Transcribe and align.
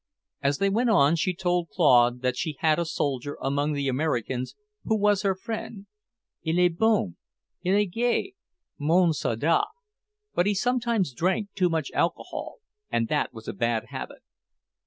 As 0.41 0.57
they 0.57 0.71
went 0.71 0.89
on, 0.89 1.15
she 1.15 1.31
told 1.35 1.69
Claude 1.69 2.23
that 2.23 2.35
she 2.35 2.55
had 2.57 2.79
a 2.79 2.85
soldier 2.85 3.37
among 3.39 3.73
the 3.73 3.87
Americans 3.87 4.55
who 4.85 4.97
was 4.97 5.21
her 5.21 5.35
friend. 5.35 5.85
"Il 6.43 6.57
est 6.57 6.75
bon, 6.75 7.17
il 7.63 7.75
est 7.75 7.91
gai, 7.91 8.33
mon 8.79 9.13
soldat," 9.13 9.67
but 10.33 10.47
he 10.47 10.55
sometimes 10.55 11.13
drank 11.13 11.53
too 11.53 11.69
much 11.69 11.91
alcohol, 11.91 12.55
and 12.91 13.09
that 13.09 13.31
was 13.31 13.47
a 13.47 13.53
bad 13.53 13.89
habit. 13.89 14.23